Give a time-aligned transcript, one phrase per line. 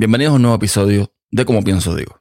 [0.00, 2.20] Bienvenidos a un nuevo episodio de Como Pienso Digo.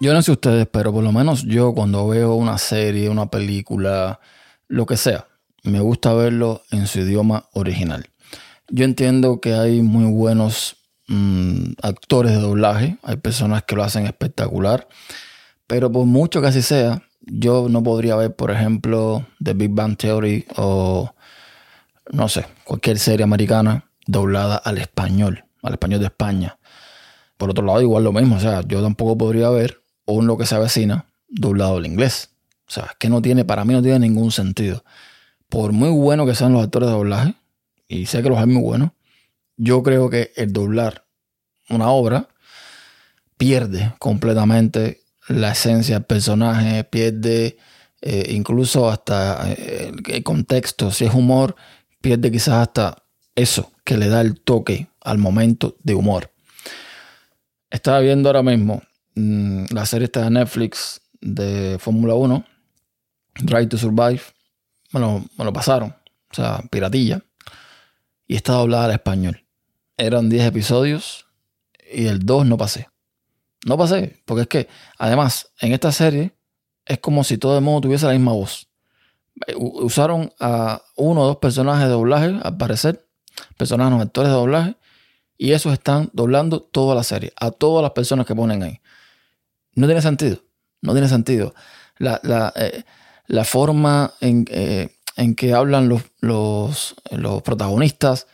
[0.00, 4.18] Yo no sé ustedes, pero por lo menos yo cuando veo una serie, una película,
[4.66, 5.28] lo que sea,
[5.62, 8.10] me gusta verlo en su idioma original.
[8.68, 14.06] Yo entiendo que hay muy buenos mm, actores de doblaje, hay personas que lo hacen
[14.06, 14.88] espectacular,
[15.68, 19.96] pero por mucho que así sea, yo no podría ver, por ejemplo, The Big Bang
[19.96, 21.14] Theory o,
[22.12, 26.58] no sé, cualquier serie americana doblada al español, al español de España.
[27.36, 30.46] Por otro lado, igual lo mismo, o sea, yo tampoco podría ver o lo que
[30.46, 32.30] se avecina doblado al inglés.
[32.66, 34.84] O sea, es que no tiene, para mí no tiene ningún sentido.
[35.48, 37.34] Por muy bueno que sean los actores de doblaje,
[37.88, 38.90] y sé que los hay muy buenos,
[39.56, 41.06] yo creo que el doblar
[41.68, 42.28] una obra
[43.36, 47.56] pierde completamente la esencia del personaje, pierde
[48.02, 51.56] eh, incluso hasta eh, el contexto, si es humor,
[52.00, 53.02] pierde quizás hasta
[53.34, 56.30] eso que le da el toque al momento de humor.
[57.70, 58.82] Estaba viendo ahora mismo
[59.14, 62.44] Mm, la serie está de Netflix de Fórmula 1,
[63.40, 64.22] Drive to Survive,
[64.92, 65.94] me lo, pasaron,
[66.30, 67.22] o sea, piratilla,
[68.26, 69.44] y está doblada al español.
[69.96, 71.26] Eran 10 episodios
[71.92, 72.88] y el 2 no pasé.
[73.64, 76.36] No pasé, porque es que, además, en esta serie
[76.84, 78.68] es como si todo el mundo tuviese la misma voz.
[79.46, 83.08] Eh, usaron a uno o dos personajes de doblaje, al parecer,
[83.56, 84.76] personajes, actores de doblaje,
[85.38, 88.80] y esos están doblando toda la serie, a todas las personas que ponen ahí.
[89.74, 90.42] No tiene sentido.
[90.82, 91.54] No tiene sentido.
[91.96, 92.84] La, la, eh,
[93.44, 98.26] forma en, eh, en, que hablan los, los, los, protagonistas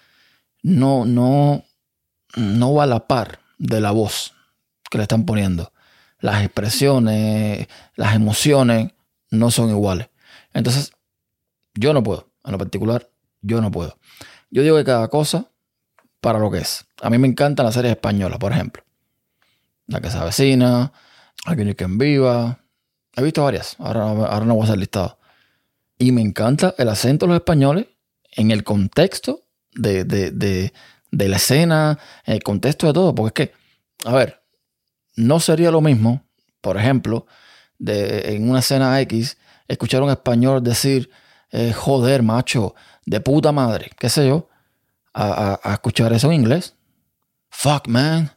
[0.65, 1.65] no, no,
[2.35, 4.35] no va a la par de la voz
[4.91, 5.73] que le están poniendo.
[6.19, 8.93] Las expresiones, las emociones
[9.31, 10.11] no son iguales.
[10.53, 10.93] Entonces,
[11.75, 12.29] yo no puedo.
[12.45, 13.09] En lo particular,
[13.41, 13.97] yo no puedo.
[14.51, 15.47] Yo digo que cada cosa
[16.21, 16.85] para lo que es.
[17.01, 18.83] A mí me encantan las series españolas, por ejemplo.
[19.87, 20.93] La que se avecina,
[21.45, 22.61] Alguien que en viva.
[23.17, 23.77] He visto varias.
[23.79, 25.19] Ahora, ahora no voy a hacer listado.
[25.99, 27.87] Y me encanta el acento de los españoles
[28.33, 30.73] en el contexto de,
[31.11, 33.15] la escena, en el contexto de todo.
[33.15, 34.40] Porque es que, a ver,
[35.17, 36.25] no sería lo mismo,
[36.61, 37.27] por ejemplo,
[37.79, 39.39] de, en una escena X,
[39.69, 41.11] escuchar a un español decir,
[41.51, 42.75] eh, joder, macho,
[43.07, 44.49] de puta madre, qué sé yo,
[45.13, 46.77] a, a escuchar eso en inglés.
[47.51, 48.31] Fuck, man.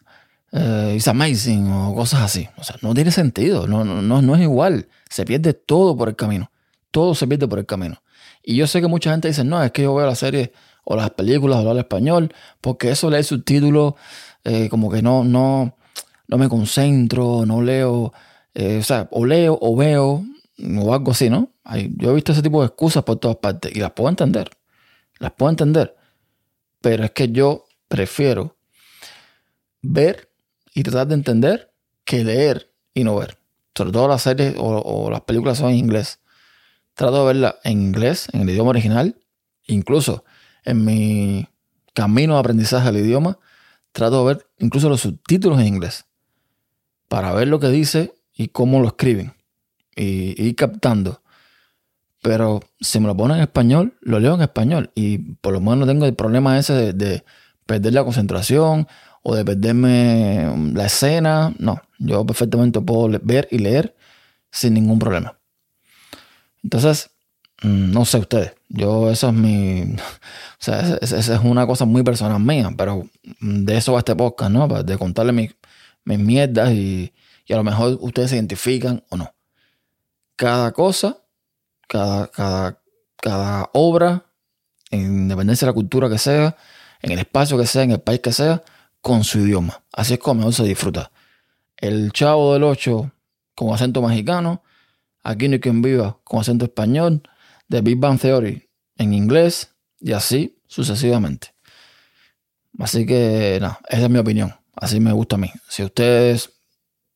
[0.51, 2.47] Eh, it's amazing o cosas así.
[2.57, 4.87] O sea, no tiene sentido, no, no, no es igual.
[5.09, 6.51] Se pierde todo por el camino.
[6.91, 8.01] Todo se pierde por el camino.
[8.43, 10.95] Y yo sé que mucha gente dice, no, es que yo veo la serie o
[10.95, 13.93] las películas hablar español, porque eso lee subtítulos,
[14.43, 15.77] eh, como que no, no,
[16.33, 18.11] no me concentro, no leo,
[18.55, 20.25] eh, o sea, o leo o veo,
[20.79, 21.51] o algo así, ¿no?
[21.97, 24.49] yo he visto ese tipo de excusas por todas partes y las puedo entender,
[25.19, 25.95] las puedo entender,
[26.81, 28.57] pero es que yo prefiero
[29.83, 30.31] ver
[30.73, 31.71] y tratar de entender
[32.03, 33.37] que leer y no ver.
[33.75, 36.19] Sobre todo las series o, las películas son en inglés.
[36.95, 39.19] Trato de verla en inglés, en el idioma original.
[39.67, 40.25] Incluso
[40.65, 41.47] en mi
[41.93, 43.37] camino de aprendizaje del idioma,
[43.91, 46.05] trato de ver incluso los subtítulos en inglés.
[47.13, 49.35] Para ver lo que dice y cómo lo escriben.
[49.95, 51.21] Y, ir captando.
[52.23, 54.89] Pero si me lo ponen en español, lo leo en español.
[54.95, 57.23] Y por lo menos no tengo el problema ese de, de
[57.67, 58.87] perder la concentración
[59.21, 61.53] o de perderme la escena.
[61.59, 63.95] No, yo perfectamente puedo ver y leer
[64.49, 65.37] sin ningún problema.
[66.63, 67.11] Entonces,
[67.61, 72.01] mm, no sé ustedes, yo eso es mi, o sea, esa es una cosa muy
[72.01, 73.07] personal mía, pero
[73.39, 74.67] de eso va este podcast, ¿no?
[74.67, 75.55] De contarle mis,
[76.05, 77.13] mis mierdas y,
[77.45, 79.33] y a lo mejor ustedes se identifican o no.
[80.35, 81.23] Cada cosa,
[81.87, 82.81] cada, cada,
[83.17, 84.25] cada obra,
[84.91, 86.55] en independencia de la cultura que sea,
[87.01, 88.63] en el espacio que sea, en el país que sea,
[89.01, 89.83] con su idioma.
[89.91, 91.11] Así es como mejor se disfruta.
[91.77, 93.11] El Chavo del 8
[93.55, 94.63] con acento mexicano,
[95.23, 97.23] Aquí no hay quien viva con acento español,
[97.69, 101.55] The Big Bang Theory en inglés y así sucesivamente.
[102.77, 104.53] Así que, nada, esa es mi opinión.
[104.75, 105.51] Así me gusta a mí.
[105.69, 106.51] Si ustedes,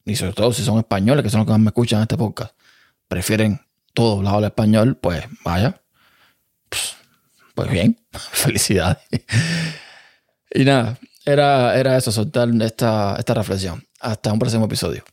[0.06, 2.18] y sobre todo si son españoles, que son los que más me escuchan en este
[2.18, 2.56] podcast,
[3.08, 3.62] prefieren
[3.94, 5.82] todo hablado al español, pues vaya.
[7.56, 9.00] Pues, bien, felicidades.
[10.52, 13.84] y nada, era, era eso, soltar esta, esta reflexión.
[14.00, 15.04] Hasta un próximo episodio.